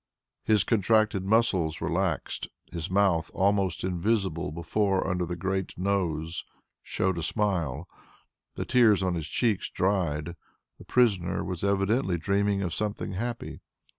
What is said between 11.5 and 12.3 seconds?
evidently